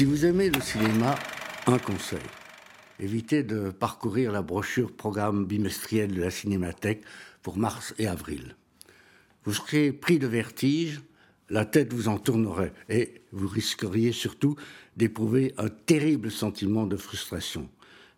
Si 0.00 0.06
vous 0.06 0.24
aimez 0.24 0.48
le 0.48 0.62
cinéma, 0.62 1.14
un 1.66 1.78
conseil. 1.78 2.22
Évitez 3.00 3.42
de 3.42 3.68
parcourir 3.68 4.32
la 4.32 4.40
brochure 4.40 4.90
programme 4.90 5.44
bimestriel 5.44 6.14
de 6.14 6.22
la 6.22 6.30
Cinémathèque 6.30 7.02
pour 7.42 7.58
mars 7.58 7.92
et 7.98 8.06
avril. 8.06 8.56
Vous 9.44 9.52
serez 9.52 9.92
pris 9.92 10.18
de 10.18 10.26
vertige, 10.26 11.02
la 11.50 11.66
tête 11.66 11.92
vous 11.92 12.08
en 12.08 12.16
tournerait 12.16 12.72
et 12.88 13.20
vous 13.32 13.46
risqueriez 13.46 14.12
surtout 14.12 14.56
d'éprouver 14.96 15.52
un 15.58 15.68
terrible 15.68 16.30
sentiment 16.30 16.86
de 16.86 16.96
frustration. 16.96 17.68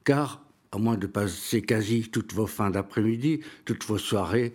Car, 0.05 0.47
à 0.71 0.79
moins 0.79 0.97
de 0.97 1.09
passer 1.09 1.62
quasi 1.62 2.11
toutes 2.11 2.33
vos 2.33 2.47
fins 2.47 2.71
d'après-midi, 2.71 3.41
toutes 3.65 3.85
vos 3.87 3.99
soirées, 3.99 4.55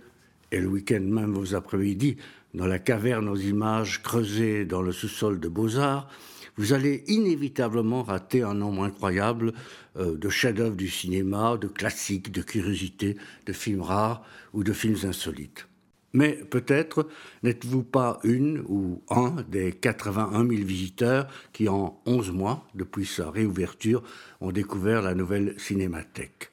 et 0.51 0.59
le 0.59 0.67
week-end 0.67 1.01
même 1.01 1.33
vos 1.33 1.55
après-midi, 1.55 2.17
dans 2.53 2.65
la 2.65 2.79
caverne 2.79 3.29
aux 3.29 3.37
images 3.37 4.01
creusées 4.01 4.65
dans 4.65 4.81
le 4.81 4.91
sous-sol 4.91 5.39
de 5.39 5.47
Beaux-Arts, 5.47 6.09
vous 6.57 6.73
allez 6.73 7.03
inévitablement 7.07 8.01
rater 8.01 8.41
un 8.41 8.55
nombre 8.55 8.83
incroyable 8.83 9.53
euh, 9.97 10.17
de 10.17 10.29
chefs-d'œuvre 10.29 10.75
du 10.75 10.89
cinéma, 10.89 11.57
de 11.57 11.67
classiques, 11.67 12.31
de 12.31 12.41
curiosités, 12.41 13.15
de 13.45 13.53
films 13.53 13.81
rares 13.81 14.23
ou 14.53 14.63
de 14.63 14.73
films 14.73 14.97
insolites. 15.03 15.67
Mais 16.13 16.33
peut-être 16.33 17.07
n'êtes-vous 17.43 17.83
pas 17.83 18.19
une 18.23 18.63
ou 18.67 19.03
un 19.09 19.43
des 19.49 19.71
81 19.71 20.47
000 20.47 20.49
visiteurs 20.65 21.27
qui, 21.53 21.69
en 21.69 22.01
11 22.07 22.31
mois, 22.31 22.67
depuis 22.73 23.05
sa 23.05 23.29
réouverture, 23.29 24.01
ont 24.41 24.51
découvert 24.51 25.03
la 25.03 25.13
nouvelle 25.13 25.53
cinémathèque. 25.59 26.51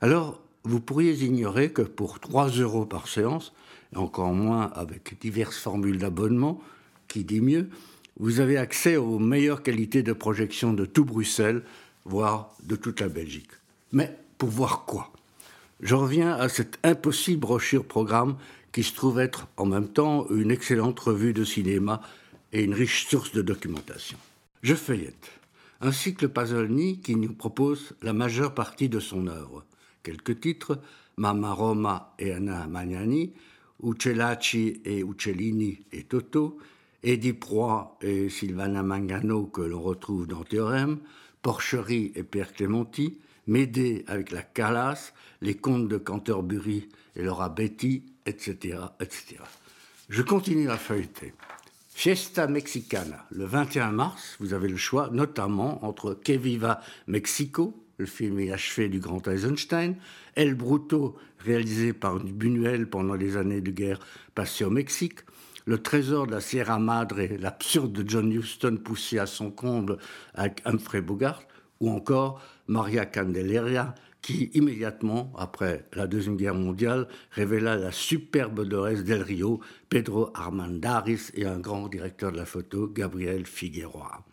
Alors, 0.00 0.41
vous 0.64 0.80
pourriez 0.80 1.14
ignorer 1.24 1.72
que 1.72 1.82
pour 1.82 2.20
3 2.20 2.48
euros 2.50 2.86
par 2.86 3.08
séance, 3.08 3.52
et 3.92 3.96
encore 3.96 4.32
moins 4.32 4.70
avec 4.74 5.18
diverses 5.20 5.58
formules 5.58 5.98
d'abonnement, 5.98 6.60
qui 7.08 7.24
dit 7.24 7.40
mieux, 7.40 7.68
vous 8.18 8.40
avez 8.40 8.56
accès 8.56 8.96
aux 8.96 9.18
meilleures 9.18 9.62
qualités 9.62 10.02
de 10.02 10.12
projection 10.12 10.72
de 10.72 10.84
tout 10.84 11.04
Bruxelles, 11.04 11.62
voire 12.04 12.54
de 12.62 12.76
toute 12.76 13.00
la 13.00 13.08
Belgique. 13.08 13.50
Mais 13.92 14.16
pour 14.38 14.50
voir 14.50 14.84
quoi? 14.84 15.12
Je 15.80 15.94
reviens 15.94 16.34
à 16.34 16.48
cette 16.48 16.78
impossible 16.84 17.40
brochure 17.40 17.84
programme 17.84 18.36
qui 18.70 18.82
se 18.82 18.94
trouve 18.94 19.18
être 19.18 19.48
en 19.56 19.66
même 19.66 19.88
temps 19.88 20.26
une 20.30 20.50
excellente 20.50 20.98
revue 21.00 21.32
de 21.32 21.44
cinéma 21.44 22.00
et 22.52 22.62
une 22.62 22.74
riche 22.74 23.08
source 23.08 23.32
de 23.32 23.42
documentation. 23.42 24.18
Je 24.62 24.74
feuillette 24.74 25.30
un 25.80 25.90
cycle 25.90 26.28
Pasolini 26.28 27.00
qui 27.00 27.16
nous 27.16 27.32
propose 27.32 27.94
la 28.02 28.12
majeure 28.12 28.54
partie 28.54 28.88
de 28.88 29.00
son 29.00 29.26
œuvre. 29.26 29.64
Quelques 30.02 30.40
titres 30.40 30.80
Mama 31.16 31.52
Roma 31.52 32.14
et 32.18 32.32
Anna 32.32 32.66
Magnani, 32.66 33.32
Uccellacci 33.82 34.80
et 34.84 35.00
Uccellini 35.00 35.80
et 35.92 36.04
Toto, 36.04 36.58
Eddie 37.02 37.32
Proy 37.32 37.84
et 38.00 38.28
Sylvana 38.28 38.82
Mangano 38.82 39.46
que 39.46 39.62
l'on 39.62 39.82
retrouve 39.82 40.26
dans 40.26 40.44
Théorème, 40.44 40.98
Porcherie 41.42 42.12
et 42.14 42.22
Pierre 42.22 42.52
Clémenti, 42.52 43.18
Médée 43.48 44.04
avec 44.06 44.30
la 44.30 44.42
Calas, 44.42 45.12
les 45.40 45.56
contes 45.56 45.88
de 45.88 45.96
Canterbury 45.96 46.88
et 47.16 47.22
Laura 47.22 47.48
Betty, 47.48 48.04
etc., 48.24 48.78
etc. 49.00 49.36
Je 50.08 50.22
continue 50.22 50.70
à 50.70 50.76
feuilleter. 50.76 51.34
Fiesta 51.88 52.46
Mexicana, 52.46 53.26
le 53.30 53.44
21 53.44 53.90
mars, 53.90 54.36
vous 54.38 54.54
avez 54.54 54.68
le 54.68 54.76
choix 54.76 55.10
notamment 55.12 55.84
entre 55.84 56.14
Que 56.14 56.32
Viva 56.32 56.80
Mexico, 57.06 57.74
le 58.02 58.06
film 58.06 58.40
inachevé 58.40 58.88
du 58.88 58.98
grand 58.98 59.26
Eisenstein, 59.28 59.94
El 60.34 60.54
Bruto, 60.54 61.16
réalisé 61.38 61.92
par 61.92 62.18
Buñuel 62.18 62.88
pendant 62.88 63.14
les 63.14 63.36
années 63.36 63.60
de 63.60 63.70
guerre 63.70 64.00
passées 64.34 64.64
au 64.64 64.70
Mexique, 64.70 65.20
Le 65.66 65.78
Trésor 65.78 66.26
de 66.26 66.32
la 66.32 66.40
Sierra 66.40 66.80
Madre, 66.80 67.20
l'absurde 67.38 68.04
John 68.04 68.32
Huston 68.32 68.80
poussé 68.82 69.20
à 69.20 69.26
son 69.26 69.52
comble 69.52 69.98
avec 70.34 70.60
Humphrey 70.64 71.00
Bogart, 71.00 71.44
ou 71.78 71.90
encore 71.90 72.42
Maria 72.66 73.06
Candelaria, 73.06 73.94
qui, 74.20 74.50
immédiatement 74.54 75.32
après 75.38 75.86
la 75.92 76.08
Deuxième 76.08 76.36
Guerre 76.36 76.56
mondiale, 76.56 77.06
révéla 77.30 77.76
la 77.76 77.92
superbe 77.92 78.56
Dolores 78.56 79.04
del 79.04 79.22
Rio, 79.22 79.60
Pedro 79.88 80.32
Armandaris 80.34 81.30
et 81.34 81.46
un 81.46 81.60
grand 81.60 81.86
directeur 81.86 82.32
de 82.32 82.38
la 82.38 82.46
photo, 82.46 82.88
Gabriel 82.88 83.46
Figueroa. 83.46 84.24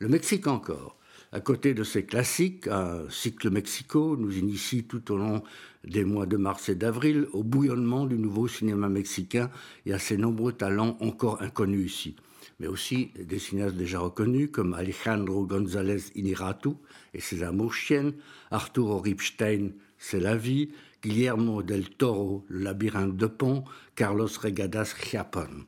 Le 0.00 0.08
Mexique 0.08 0.48
encore. 0.48 0.96
À 1.32 1.40
côté 1.40 1.74
de 1.74 1.82
ces 1.82 2.04
classiques, 2.04 2.68
un 2.68 3.08
cycle 3.10 3.50
Mexico 3.50 4.16
nous 4.16 4.38
initie 4.38 4.84
tout 4.84 5.12
au 5.12 5.16
long 5.16 5.42
des 5.84 6.04
mois 6.04 6.26
de 6.26 6.36
mars 6.36 6.68
et 6.68 6.74
d'avril 6.74 7.26
au 7.32 7.42
bouillonnement 7.42 8.06
du 8.06 8.18
nouveau 8.18 8.48
cinéma 8.48 8.88
mexicain 8.88 9.50
et 9.84 9.92
à 9.92 9.98
ses 9.98 10.16
nombreux 10.16 10.52
talents 10.52 10.96
encore 11.00 11.42
inconnus 11.42 11.92
ici 11.92 12.16
mais 12.58 12.66
aussi 12.66 13.10
des 13.18 13.38
cinéastes 13.38 13.76
déjà 13.76 13.98
reconnus 13.98 14.50
comme 14.50 14.74
Alejandro 14.74 15.46
González 15.46 16.10
Iniratu 16.14 16.70
et 17.14 17.20
ses 17.20 17.42
amours 17.42 17.74
chiennes, 17.74 18.14
Arturo 18.50 18.98
Ripstein, 18.98 19.70
C'est 19.98 20.20
la 20.20 20.36
vie, 20.36 20.70
Guillermo 21.02 21.62
del 21.62 21.88
Toro, 21.90 22.44
Le 22.48 22.60
labyrinthe 22.60 23.16
de 23.16 23.26
Pont, 23.26 23.64
Carlos 23.94 24.28
Regadas 24.40 24.94
Chiapon. 24.98 25.64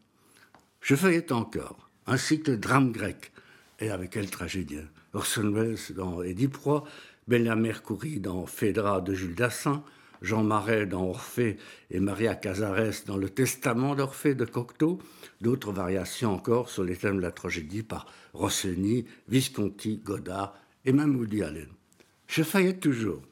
Je 0.81 0.95
feuillette 0.95 1.33
encore 1.33 1.91
un 2.07 2.17
cycle 2.17 2.59
drame 2.59 2.93
grec, 2.93 3.33
et 3.81 3.91
avec 3.91 4.11
quel 4.11 4.31
tragédien 4.31 4.85
Orson 5.19 5.51
Welles 5.51 5.97
dans 5.97 6.23
Édith 6.23 6.53
Proie, 6.53 6.85
Bella 7.27 7.57
Mercouri 7.57 8.21
dans 8.21 8.47
Phèdra 8.47 9.01
de 9.01 9.15
Jules 9.15 9.35
Dassin, 9.35 9.83
Jean 10.23 10.45
Marais 10.45 10.87
dans 10.87 11.09
Orphée 11.09 11.57
et 11.91 11.99
Maria 11.99 12.37
Casares 12.37 13.03
dans 13.05 13.17
Le 13.17 13.29
Testament 13.29 13.97
d'Orphée 13.97 14.37
de 14.37 14.45
Cocteau, 14.45 15.01
d'autres 15.41 15.73
variations 15.73 16.33
encore 16.33 16.71
sur 16.71 16.85
les 16.85 16.95
thèmes 16.95 17.17
de 17.17 17.23
la 17.23 17.33
tragédie 17.33 17.83
par 17.83 18.07
Rossini, 18.33 19.07
Visconti, 19.27 19.97
Godard 20.05 20.55
et 20.85 20.93
même 20.93 21.17
Woody 21.17 21.43
Allen. 21.43 21.67
Je 22.29 22.45
faillais 22.45 22.77
toujours. 22.77 23.23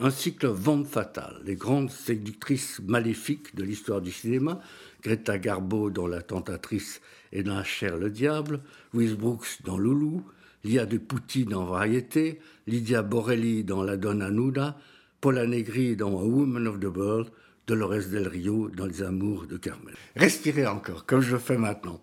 Un 0.00 0.10
cycle 0.10 0.48
Vente 0.48 0.88
fatale, 0.88 1.40
les 1.44 1.54
grandes 1.54 1.92
séductrices 1.92 2.80
maléfiques 2.80 3.54
de 3.54 3.62
l'histoire 3.62 4.00
du 4.00 4.10
cinéma, 4.10 4.60
Greta 5.00 5.38
Garbo 5.38 5.90
dans 5.90 6.08
La 6.08 6.22
tentatrice 6.22 7.00
et 7.30 7.44
dans 7.44 7.62
La 7.80 7.96
le 7.96 8.10
diable, 8.10 8.62
Louise 8.92 9.14
Brooks 9.14 9.62
dans 9.62 9.78
Loulou, 9.78 10.24
Lia 10.64 10.86
de 10.86 10.98
Pouty 10.98 11.44
dans 11.44 11.64
Variété, 11.64 12.40
Lydia 12.66 13.02
Borelli 13.02 13.64
dans 13.64 13.82
La 13.82 13.96
Donna 13.96 14.30
Nuda, 14.30 14.76
Paula 15.20 15.46
Negri 15.46 15.96
dans 15.96 16.18
A 16.18 16.24
Woman 16.24 16.66
of 16.66 16.80
the 16.80 16.96
World, 16.96 17.30
Dolores 17.66 18.08
del 18.10 18.28
Rio 18.28 18.68
dans 18.68 18.86
Les 18.86 19.02
Amours 19.02 19.46
de 19.46 19.56
Carmel. 19.56 19.94
Respirez 20.16 20.66
encore, 20.66 21.06
comme 21.06 21.20
je 21.20 21.36
fais 21.36 21.56
maintenant. 21.56 22.00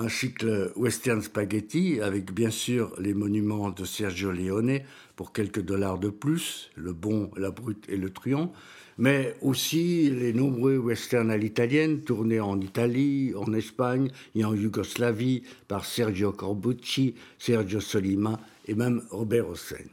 Un 0.00 0.08
cycle 0.08 0.70
western 0.76 1.20
spaghetti 1.20 2.00
avec 2.00 2.32
bien 2.32 2.50
sûr 2.50 2.94
les 3.00 3.14
monuments 3.14 3.70
de 3.70 3.84
Sergio 3.84 4.30
Leone 4.30 4.78
pour 5.16 5.32
quelques 5.32 5.60
dollars 5.60 5.98
de 5.98 6.08
plus, 6.08 6.70
le 6.76 6.92
bon, 6.92 7.32
la 7.36 7.50
brute 7.50 7.84
et 7.88 7.96
le 7.96 8.08
truand, 8.10 8.52
mais 8.96 9.34
aussi 9.42 10.08
les 10.08 10.32
nombreux 10.32 10.78
westerns 10.78 11.32
à 11.32 11.36
l'italienne 11.36 12.02
tournés 12.02 12.38
en 12.38 12.60
Italie, 12.60 13.32
en 13.34 13.52
Espagne 13.52 14.12
et 14.36 14.44
en 14.44 14.54
Yougoslavie 14.54 15.42
par 15.66 15.84
Sergio 15.84 16.30
Corbucci, 16.30 17.16
Sergio 17.36 17.80
Solima 17.80 18.38
et 18.68 18.76
même 18.76 19.02
Robert 19.10 19.48
Hossein. 19.48 19.84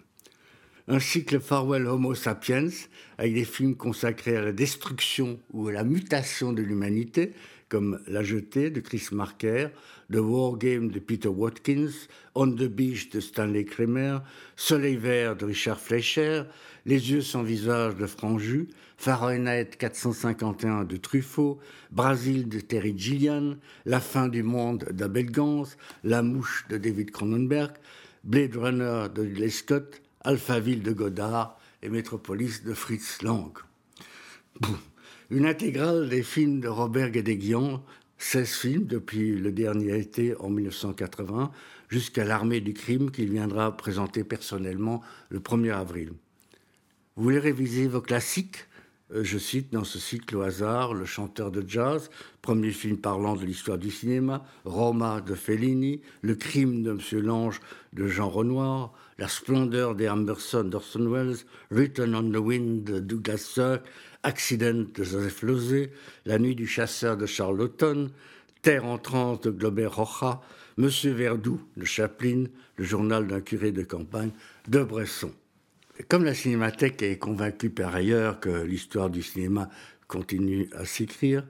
Un 0.87 0.99
cycle 0.99 1.39
Farewell 1.39 1.87
Homo 1.87 2.13
sapiens, 2.13 2.69
avec 3.17 3.33
des 3.33 3.43
films 3.43 3.75
consacrés 3.75 4.37
à 4.37 4.43
la 4.43 4.51
destruction 4.51 5.39
ou 5.51 5.67
à 5.67 5.71
la 5.71 5.83
mutation 5.83 6.53
de 6.53 6.61
l'humanité, 6.61 7.31
comme 7.69 7.99
La 8.07 8.23
Jetée 8.23 8.69
de 8.69 8.79
Chris 8.79 9.07
Marker, 9.11 9.69
The 10.11 10.17
War 10.17 10.57
Game 10.57 10.91
de 10.91 10.99
Peter 10.99 11.29
Watkins, 11.29 12.07
On 12.35 12.51
the 12.51 12.67
Beach 12.67 13.09
de 13.09 13.19
Stanley 13.19 13.65
Kramer, 13.65 14.19
Soleil 14.55 14.97
vert 14.97 15.35
de 15.35 15.45
Richard 15.45 15.79
Fleischer, 15.79 16.43
Les 16.85 17.11
yeux 17.11 17.21
sans 17.21 17.43
visage 17.43 17.95
de 17.95 18.05
Franju, 18.05 18.67
Fahrenheit 18.97 19.71
451 19.77 20.83
de 20.83 20.97
Truffaut, 20.97 21.59
Brasil 21.91 22.47
de 22.47 22.59
Terry 22.59 22.93
Gillian, 22.97 23.55
La 23.85 23.99
fin 23.99 24.27
du 24.27 24.43
monde 24.43 24.85
d'Abel 24.91 25.31
Gans, 25.31 25.65
La 26.03 26.21
mouche 26.21 26.65
de 26.69 26.77
David 26.77 27.11
Cronenberg, 27.11 27.71
Blade 28.23 28.55
Runner 28.55 29.07
de 29.13 29.21
Ridley 29.21 29.49
Scott, 29.49 30.01
Alphaville 30.21 30.81
de 30.81 30.91
Godard 30.91 31.59
et 31.81 31.89
Métropolis 31.89 32.63
de 32.63 32.73
Fritz 32.73 33.21
Lang. 33.21 33.51
Une 35.31 35.47
intégrale 35.47 36.07
des 36.07 36.21
films 36.21 36.59
de 36.59 36.67
Robert 36.67 37.09
Guédéguian, 37.09 37.83
16 38.19 38.53
films 38.53 38.85
depuis 38.85 39.35
le 39.35 39.51
dernier 39.51 39.97
été 39.97 40.35
en 40.37 40.51
1980, 40.51 41.51
jusqu'à 41.89 42.23
l'armée 42.23 42.61
du 42.61 42.75
crime 42.75 43.09
qu'il 43.09 43.31
viendra 43.31 43.75
présenter 43.75 44.23
personnellement 44.23 45.01
le 45.29 45.39
1er 45.39 45.73
avril. 45.73 46.11
Vous 47.15 47.23
voulez 47.23 47.39
réviser 47.39 47.87
vos 47.87 48.01
classiques? 48.01 48.67
Je 49.23 49.37
cite 49.37 49.71
dans 49.71 49.83
ce 49.83 49.99
cycle 49.99 50.35
au 50.35 50.41
hasard 50.41 50.93
Le 50.93 51.05
chanteur 51.05 51.51
de 51.51 51.63
jazz, 51.67 52.09
premier 52.41 52.71
film 52.71 52.97
parlant 52.97 53.35
de 53.35 53.45
l'histoire 53.45 53.77
du 53.77 53.91
cinéma, 53.91 54.43
Roma 54.65 55.21
de 55.21 55.35
Fellini, 55.35 56.01
Le 56.21 56.35
crime 56.35 56.83
de 56.83 56.91
M. 56.91 57.21
Lange 57.21 57.61
de 57.93 58.07
Jean 58.07 58.29
Renoir, 58.29 58.93
La 59.17 59.27
splendeur 59.27 59.95
des 59.95 60.09
Amberson 60.09 60.65
d'Orson 60.65 61.09
Welles, 61.09 61.45
Written 61.71 62.15
on 62.15 62.31
the 62.31 62.37
Wind 62.37 62.83
de 62.83 62.99
Douglas 62.99 63.37
Sirk, 63.37 63.85
Accident 64.23 64.85
de 64.93 65.03
Joseph 65.03 65.41
Losey, 65.43 65.91
La 66.25 66.39
nuit 66.39 66.55
du 66.55 66.67
chasseur 66.67 67.15
de 67.17 67.25
Charles 67.25 67.69
Terre 68.61 68.85
en 68.85 68.97
transe 68.97 69.41
de 69.41 69.51
Glober 69.51 69.85
Rocha, 69.85 70.41
Monsieur 70.77 71.13
Verdoux 71.13 71.61
de 71.77 71.85
Chaplin, 71.85 72.45
le 72.77 72.83
journal 72.83 73.27
d'un 73.27 73.39
curé 73.39 73.71
de 73.71 73.83
campagne 73.83 74.31
de 74.67 74.83
Bresson. 74.83 75.31
Comme 76.03 76.25
la 76.25 76.33
Cinémathèque 76.33 77.01
est 77.01 77.17
convaincue 77.17 77.69
par 77.69 77.95
ailleurs 77.95 78.39
que 78.39 78.63
l'histoire 78.63 79.09
du 79.09 79.23
cinéma 79.23 79.69
continue 80.07 80.69
à 80.75 80.85
s'écrire, 80.85 81.43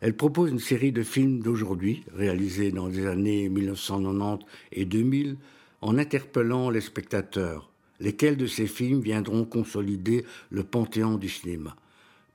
elle 0.00 0.16
propose 0.16 0.50
une 0.50 0.58
série 0.58 0.92
de 0.92 1.02
films 1.02 1.40
d'aujourd'hui, 1.40 2.02
réalisés 2.14 2.72
dans 2.72 2.88
les 2.88 3.06
années 3.06 3.48
1990 3.50 4.44
et 4.72 4.86
2000, 4.86 5.36
en 5.82 5.98
interpellant 5.98 6.70
les 6.70 6.80
spectateurs. 6.80 7.70
Lesquels 8.00 8.38
de 8.38 8.46
ces 8.46 8.66
films 8.66 9.00
viendront 9.00 9.44
consolider 9.44 10.24
le 10.50 10.64
panthéon 10.64 11.16
du 11.18 11.28
cinéma? 11.28 11.76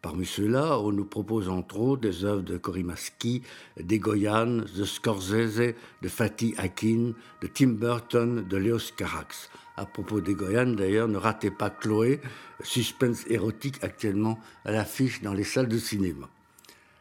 Parmi 0.06 0.28
ceux-là, 0.28 0.78
on 0.82 0.92
nous 0.92 1.04
propose 1.04 1.50
entre 1.50 1.80
autres 1.80 2.04
des 2.04 2.26
œuvres 2.26 2.44
de 2.44 2.58
Korimaski, 2.58 3.42
d'Egoyan, 3.82 4.58
de 4.78 4.84
Scorsese, 4.84 5.74
de 6.04 6.08
Fatih 6.08 6.54
Akin, 6.60 7.14
de 7.42 7.48
Tim 7.48 7.70
Burton, 7.70 8.46
de 8.48 8.56
Léos 8.56 8.92
Carax. 8.96 9.50
À 9.78 9.88
propos 9.88 10.22
d'Egoyan, 10.22 10.68
d'ailleurs, 10.74 11.08
ne 11.08 11.18
ratez 11.18 11.50
pas 11.50 11.72
Chloé, 11.72 12.22
suspense 12.62 13.26
érotique 13.30 13.84
actuellement 13.84 14.40
à 14.64 14.74
l'affiche 14.74 15.24
dans 15.24 15.34
les 15.34 15.44
salles 15.44 15.70
de 15.70 15.80
cinéma. 15.80 16.30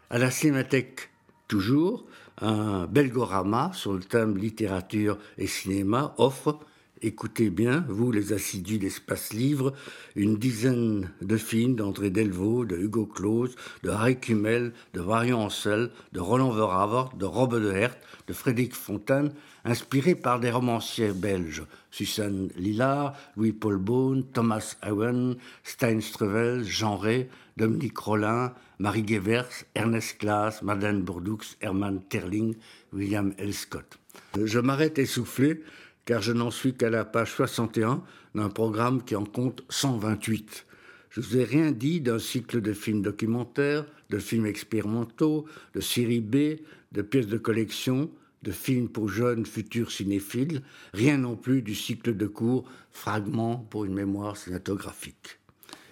À 0.09 0.17
la 0.17 0.31
Cinémathèque, 0.31 1.11
toujours, 1.47 2.07
un 2.41 2.87
Belgorama 2.87 3.71
sur 3.75 3.93
le 3.93 4.01
thème 4.01 4.39
littérature 4.39 5.19
et 5.37 5.47
cinéma 5.47 6.15
offre 6.17 6.59
écoutez 7.05 7.51
bien, 7.51 7.85
vous 7.89 8.11
les 8.11 8.33
assidus 8.33 8.79
d'Espace 8.79 9.35
Livre, 9.35 9.75
une 10.17 10.39
dizaine 10.39 11.11
de 11.21 11.37
films 11.37 11.77
d'André 11.77 12.09
Delvaux, 12.09 12.65
de 12.65 12.77
Hugo 12.77 13.05
Claus, 13.05 13.55
de 13.83 13.91
Harry 13.91 14.19
Kummel, 14.19 14.73
de 14.95 15.03
Marion 15.03 15.43
Ancel, 15.43 15.91
de 16.13 16.21
Roland 16.21 16.51
Veravort, 16.51 17.15
de 17.15 17.27
Robbe 17.27 17.61
de 17.61 17.73
Hert, 17.73 17.97
de 18.27 18.33
Frédéric 18.33 18.75
Fontaine, 18.75 19.33
inspirés 19.67 20.15
par 20.15 20.41
des 20.41 20.51
romanciers 20.51 21.13
belges, 21.13 21.65
Suzanne 21.91 22.49
Lillard, 22.57 23.15
Louis-Paul 23.37 23.77
Beaune, 23.77 24.25
Thomas 24.33 24.77
Owen, 24.89 25.37
Stein 25.63 26.01
Strevel, 26.01 26.65
Jean 26.65 26.97
Ray, 26.97 27.29
Dominique 27.59 27.99
Rollin, 27.99 28.55
Marie 28.79 29.07
Gewers, 29.07 29.65
Ernest 29.75 30.17
Klaas, 30.19 30.61
Madeleine 30.63 31.03
Bourdoux, 31.03 31.41
Herman 31.61 32.01
Terling, 32.09 32.55
William 32.95 33.35
L. 33.37 33.53
Scott. 33.53 33.99
Je 34.43 34.59
m'arrête 34.59 34.99
essoufflé 34.99 35.63
car 36.05 36.23
je 36.23 36.33
n'en 36.33 36.51
suis 36.51 36.75
qu'à 36.75 36.91
la 36.91 37.05
page 37.05 37.33
61 37.35 38.03
d'un 38.35 38.49
programme 38.49 39.03
qui 39.05 39.17
en 39.17 39.25
compte 39.25 39.63
128. 39.69 40.67
Je 41.11 41.21
ne 41.21 41.25
vous 41.25 41.37
ai 41.39 41.45
rien 41.45 41.71
dit 41.71 42.01
d'un 42.01 42.19
cycle 42.19 42.61
de 42.61 42.73
films 42.73 43.03
documentaires, 43.03 43.87
de 44.11 44.19
films 44.19 44.47
expérimentaux, 44.47 45.47
de 45.75 45.81
séries 45.81 46.21
B, 46.21 46.61
de 46.93 47.03
pièces 47.03 47.29
de 47.29 47.39
collection, 47.39 48.11
de 48.43 48.51
films 48.51 48.89
pour 48.89 49.09
jeunes 49.09 49.47
futurs 49.47 49.91
cinéphiles, 49.91 50.63
rien 50.93 51.19
non 51.19 51.37
plus 51.37 51.63
du 51.63 51.75
cycle 51.75 52.17
de 52.17 52.27
cours 52.27 52.69
Fragments 52.91 53.57
pour 53.71 53.85
une 53.85 53.95
mémoire 53.95 54.37
cinématographique. 54.37 55.39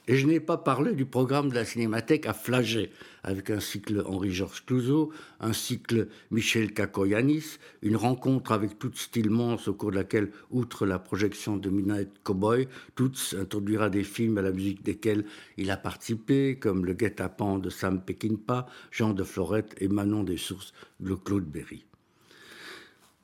Et 0.08 0.16
je 0.16 0.26
n'ai 0.26 0.40
pas 0.40 0.56
parlé 0.56 0.94
du 0.94 1.06
programme 1.06 1.48
de 1.50 1.54
la 1.54 1.64
Cinémathèque 1.64 2.26
à 2.26 2.32
Flagey, 2.32 2.90
avec 3.22 3.50
un 3.50 3.60
cycle 3.60 4.02
Henri-Georges 4.04 4.64
Clouzot, 4.66 5.12
un 5.38 5.52
cycle 5.52 6.08
Michel 6.32 6.72
Kakoyanis, 6.72 7.58
une 7.82 7.94
rencontre 7.94 8.50
avec 8.50 8.80
Toots 8.80 8.96
Stillmans 8.96 9.58
au 9.68 9.74
cours 9.74 9.92
de 9.92 9.96
laquelle, 9.96 10.32
outre 10.50 10.86
la 10.86 10.98
projection 10.98 11.56
de 11.56 11.70
Midnight 11.70 12.10
Cowboy, 12.24 12.66
Toots 12.96 13.36
introduira 13.38 13.90
des 13.90 14.02
films 14.02 14.38
à 14.38 14.42
la 14.42 14.50
musique 14.50 14.82
desquels 14.82 15.24
il 15.56 15.70
a 15.70 15.76
participé, 15.76 16.58
comme 16.58 16.84
Le 16.84 16.94
Guet-apens 16.94 17.58
de 17.58 17.70
Sam 17.70 18.02
Peckinpah, 18.04 18.66
Jean 18.90 19.14
de 19.14 19.22
Florette 19.22 19.76
et 19.78 19.86
Manon 19.86 20.24
des 20.24 20.36
Sources 20.36 20.72
de 20.98 21.14
Claude 21.14 21.44
Berry. 21.44 21.84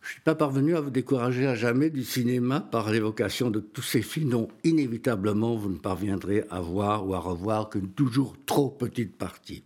Je 0.08 0.12
ne 0.12 0.14
suis 0.14 0.22
pas 0.22 0.34
parvenu 0.34 0.74
à 0.74 0.80
vous 0.80 0.88
décourager 0.88 1.46
à 1.46 1.54
jamais 1.54 1.90
du 1.90 2.02
cinéma 2.02 2.60
par 2.60 2.90
l'évocation 2.90 3.50
de 3.50 3.60
tous 3.60 3.82
ces 3.82 4.00
films 4.00 4.30
dont 4.30 4.48
inévitablement 4.64 5.54
vous 5.54 5.68
ne 5.68 5.76
parviendrez 5.76 6.44
à 6.48 6.62
voir 6.62 7.06
ou 7.06 7.12
à 7.12 7.18
revoir 7.18 7.68
qu'une 7.68 7.90
toujours 7.90 8.34
trop 8.46 8.70
petite 8.70 9.18
partie. 9.18 9.62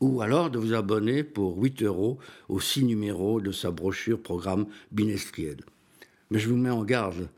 Ou 0.00 0.22
alors 0.22 0.48
de 0.48 0.60
vous 0.60 0.74
abonner 0.74 1.24
pour 1.24 1.60
8 1.60 1.82
euros 1.82 2.20
aux 2.48 2.60
6 2.60 2.84
numéros 2.84 3.40
de 3.40 3.50
sa 3.50 3.72
brochure 3.72 4.22
programme 4.22 4.66
bimestriel. 4.92 5.56
Mais 6.30 6.38
je 6.38 6.48
vous 6.48 6.56
mets 6.56 6.70
en 6.70 6.84
garde, 6.84 7.28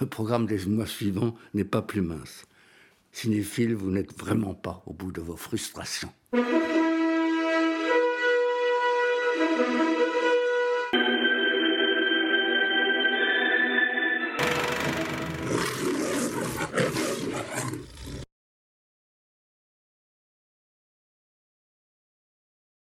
le 0.00 0.06
programme 0.06 0.46
des 0.46 0.66
mois 0.66 0.86
suivants 0.86 1.34
n'est 1.54 1.64
pas 1.64 1.82
plus 1.82 2.02
mince. 2.02 2.44
Cinéphile, 3.12 3.74
vous 3.74 3.90
n'êtes 3.90 4.18
vraiment 4.18 4.54
pas 4.54 4.82
au 4.86 4.92
bout 4.92 5.12
de 5.12 5.20
vos 5.20 5.36
frustrations. 5.36 6.12